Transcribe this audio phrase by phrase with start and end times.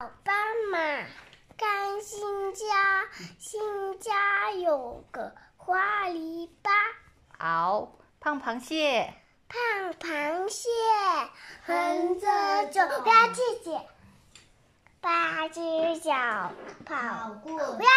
[0.00, 0.34] 斑
[0.72, 0.78] 马，
[1.58, 3.06] 看新家，
[3.38, 6.70] 新家有个花篱笆。
[7.38, 9.12] 好，胖螃蟹，
[9.46, 10.70] 胖螃蟹
[11.66, 12.26] 横着
[12.68, 13.78] 走，不要自己，
[15.02, 15.60] 八只
[16.00, 16.14] 脚
[16.86, 17.90] 跑过，不要。